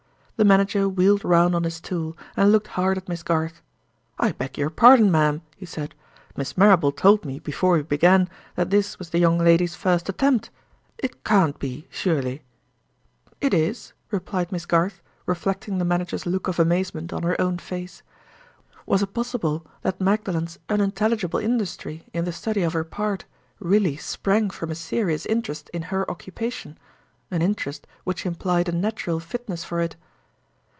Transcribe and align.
The 0.37 0.45
manager 0.45 0.89
wheeled 0.89 1.23
round 1.23 1.53
on 1.53 1.65
his 1.65 1.75
stool, 1.75 2.17
and 2.35 2.51
looked 2.51 2.69
hard 2.69 2.97
at 2.97 3.07
Miss 3.07 3.21
Garth. 3.21 3.61
"I 4.17 4.31
beg 4.31 4.57
your 4.57 4.71
pardon, 4.71 5.11
ma'am," 5.11 5.43
he 5.55 5.67
said. 5.67 5.93
"Miss 6.35 6.57
Marrable 6.57 6.91
told 6.91 7.23
me, 7.25 7.37
before 7.37 7.73
we 7.73 7.83
began, 7.83 8.27
that 8.55 8.71
this 8.71 8.97
was 8.97 9.11
the 9.11 9.19
young 9.19 9.37
lady's 9.37 9.75
first 9.75 10.09
attempt. 10.09 10.49
It 10.97 11.23
can't 11.23 11.59
be, 11.59 11.85
surely!" 11.91 12.41
"It 13.39 13.53
is," 13.53 13.93
replied 14.09 14.51
Miss 14.51 14.65
Garth, 14.65 14.99
reflecting 15.27 15.77
the 15.77 15.85
manager's 15.85 16.25
look 16.25 16.47
of 16.47 16.57
amazement 16.59 17.13
on 17.13 17.21
her 17.21 17.39
own 17.39 17.59
face. 17.59 18.01
Was 18.87 19.03
it 19.03 19.13
possible 19.13 19.63
that 19.83 20.01
Magdalen's 20.01 20.57
unintelligible 20.69 21.39
industry 21.39 22.07
in 22.15 22.25
the 22.25 22.33
study 22.33 22.63
of 22.63 22.73
her 22.73 22.83
part 22.83 23.25
really 23.59 23.95
sprang 23.95 24.49
from 24.49 24.71
a 24.71 24.75
serious 24.75 25.27
interest 25.27 25.69
in 25.71 25.83
her 25.93 26.09
occupation—an 26.09 27.41
interest 27.43 27.85
which 28.05 28.25
implied 28.25 28.67
a 28.67 28.71
natural 28.71 29.19
fitness 29.19 29.63
for 29.63 29.79
it? 29.79 29.95